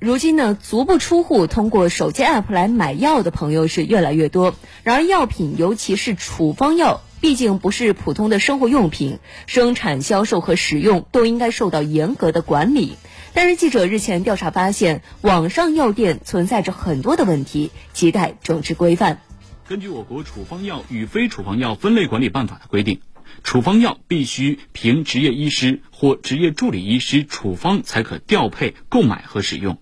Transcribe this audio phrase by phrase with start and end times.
[0.00, 4.54] 如今呢，足不出户通过手机 App 来买药的朋友是越来越多。
[4.82, 12.96] 然而，药品尤其是处方药，毕竟不是普通的生活用品，生产、销售和使用都应该受到严格的管理。
[13.34, 19.20] 但是，记者日前调查发现，网上药店存在着很多的问题，亟待整治规范。
[19.68, 23.02] 根据我国处方药与非处方药分类管理办法的规定。
[23.44, 29.78] 处方药必须凭执业医师或执业助理医师处方才可调配、购买和使用。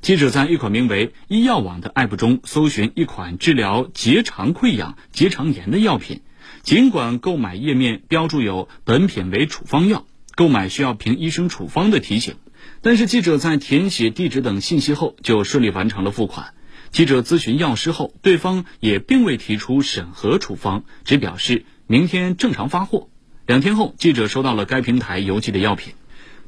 [0.00, 6.22] 记者在一款名为“医药网”的 App 中搜寻一款治疗结肠溃疡、结肠炎的药品，
[6.62, 12.36] 尽管购买页面标注有“本品为处方药，购买需要凭医生处方”的提醒，
[12.80, 16.54] 但是记者在填写地址等信息后就顺利完成了付款。
[16.90, 21.64] 记者咨询药师后，对方也并未提出审核处方，只表示。
[21.90, 23.08] 明天正常发货。
[23.46, 25.94] 两天后，记者收到了该平台邮寄的药品。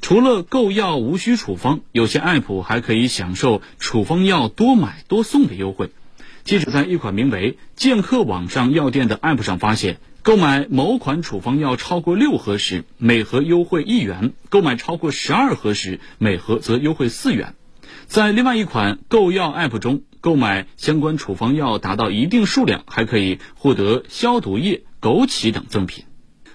[0.00, 5.90] 除了购药无需处方，有些 App 还可以享受处方药多买多送的优惠。
[6.42, 17.54] 记者在一款名为“健客网上药店”的 App 上发现，购买某款处方药超过六盒时，每盒优惠一元；购买超过十二盒时，每盒则优惠四元。
[18.06, 24.82] 在另外一款购药 App 中，购买相关处方药达到一定数量，还可以获得消毒液。
[25.00, 26.04] 枸杞等赠品，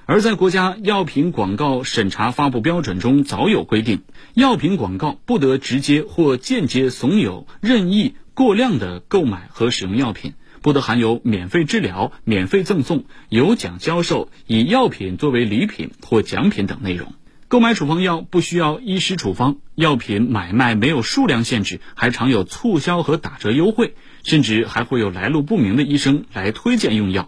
[0.08, 4.04] 而在国家药品广告审查发布标准中早有规定，
[4.36, 17.12] 药品广告不得直接或间接怂恿任意过量的购买和使用药品，不得含有免费治疗、免费赠送、有奖销售、以药品作为礼品或奖品等内容。
[17.48, 27.28] 购买处方药不需要医师处方，药品买卖没有数量限制，还常有促销和打折优惠，甚至还会有来路不明的医生来推荐用药。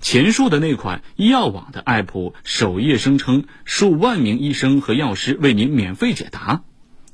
[0.00, 6.62] 前述的那款医药网的 app 首页声称数万名医生和药师为您免费解答，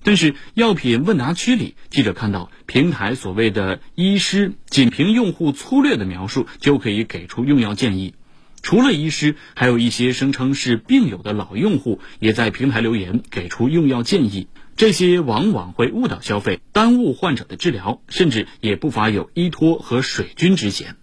[0.02, 8.14] 但是药品问答区里，记者看到平台所谓的医师仅凭用户粗略的描述就可以给出用药建议，
[8.62, 20.96] 除了医师，还有一些声称是病友的老用户也在平台留言给出用药建议，这些往往会误导消费，耽误患者的治疗，甚至也不乏有医托和水军之嫌。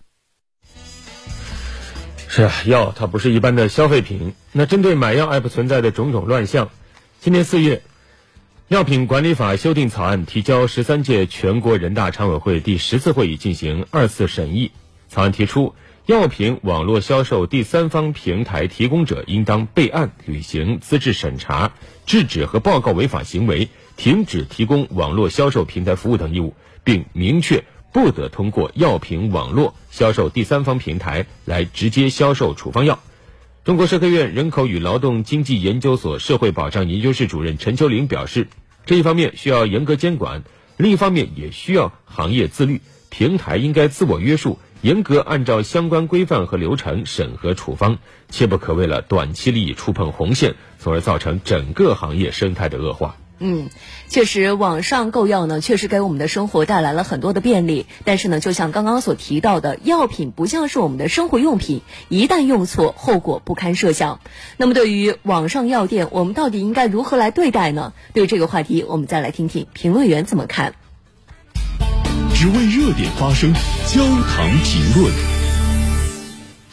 [2.36, 4.34] 是啊，药它不是一般的消费品。
[4.54, 6.72] 那针对买药 App 存在的种种乱象，
[7.20, 7.76] 今年四月，
[8.70, 14.72] 《药品管理法》修订草案提交十三届全国人大常委会第十次会议进行二次审议。
[15.10, 15.76] 草案提出，
[16.08, 21.74] 药品网络销售第三方平台提供者应当备案履行资质审查，
[22.08, 27.64] 制止和报告违法行为，停止提供网络销售平台服务等义务，并明确。
[27.94, 33.00] 不得通过药品网络销售第三方平台来直接销售处方药。
[33.64, 38.48] 中国社科院人口与劳动经济研究所社会保障研究室主任陈秋林表示，
[38.86, 40.44] 这一方面需要严格监管，
[40.76, 53.16] 另一方面也需要行业自律，平台应该自我约束，严格按照相关规范和流程审核处方，切不可为了短期利益触碰红线，从而造成整个行业生态的恶化。
[53.40, 53.70] 嗯，
[54.08, 57.88] 确实，网上购药呢，确实给我们的生活带来了很多的便利。
[58.06, 64.22] 但是呢，就像刚刚所提到的，药品不像是我们的生活用品，一旦用错，后果不堪设想。
[64.56, 67.92] 那么，对于网上药店，我们到底应该如何来对待呢？
[68.14, 70.74] 对这个话题，我们再来听听评论员怎么看。
[72.34, 73.54] 只为热点发声，
[73.88, 75.14] 焦糖评论。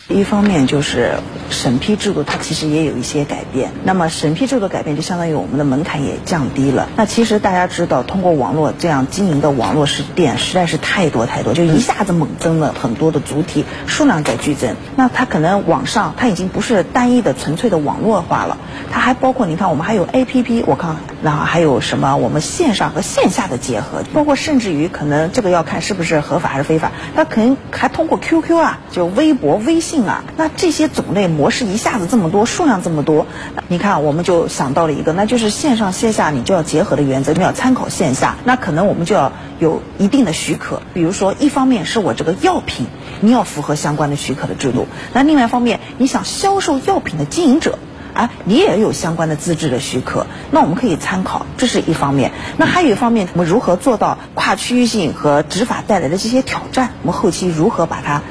[0.09, 1.15] 一方面就是
[1.61, 3.71] 审批制度，它其实也有一些改变。
[3.85, 6.89] 那么审批制度改变，就相当于我们的门槛也降低了。
[6.97, 14.75] 那其实大家知道，通过网络这样经营的网络食店实在是太多太多，就一下子猛增了很多的主体数量在剧增。
[14.97, 18.57] 那它可能网上它已经不是单一的纯粹的网络化了，
[18.91, 29.91] 它还包括你看我们还有 A P P，我看然后还有什么我们线上和线下的结合，包括甚至于可能这个要看是不是合法还是非法，它可能还通过 Q Q 啊，就微博、微信。
[30.01, 33.27] 啊，那这些种类模是一下子这么多，数量这么多，
[33.69, 42.87] 你看我们就想到了一个，那就是线上线下你就要结合的原则，你要参考线下，那可能我们就要有一定的许可，比如说一方面是我这个药品
[43.21, 47.79] 你要符合相关的许可的制度，那另外一方面你想销售药品的经营者
[48.13, 52.33] 啊，你也有相关的资质的许可，那我们可以参考，这是一方面。
[52.57, 58.23] 那还有一方面，我们如何做到跨区域性和执法带来的这些挑战，我们后期如何把它？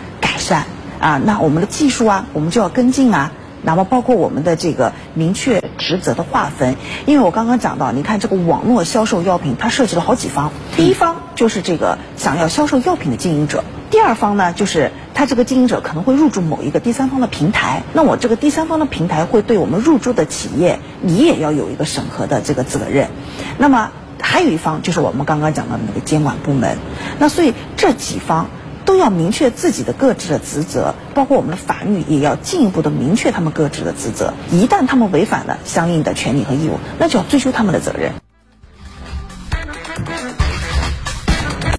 [0.99, 3.31] 啊，那我们的技术啊，我们就要跟进啊。
[3.61, 10.51] 那么包括我们的这个明确职责的划分，因为我刚刚讲到，你看这个网络销售药品，它涉及了好几方。
[10.77, 17.83] 第一方就是这个想要销售药品的经营者，第二方呢，就是他这个经营者可能会入驻某一个第三方的平台。
[17.91, 23.09] 那我这个第三方的平台会对我们入驻的企业，你也要有一个审核的这个责任。
[23.57, 23.91] 那么
[24.21, 26.77] 还有一方就是我们刚刚讲到的那个监管部门。
[27.19, 28.47] 那所以这几方
[28.89, 34.33] 都要明确自己的各自的职责，包括我们的法律也要进一步的明确他们各自的职责。
[34.51, 38.13] 一旦他们违反了相应的权利和义务，那就要追究他们的责任。